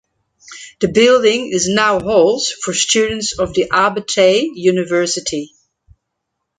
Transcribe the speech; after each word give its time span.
The 0.79 0.87
building 0.87 1.51
is 1.53 1.69
now 1.69 1.99
halls 1.99 2.49
for 2.63 2.73
students 2.73 3.37
of 3.37 3.53
the 3.53 3.67
Abertay 3.71 4.49
University. 4.55 5.53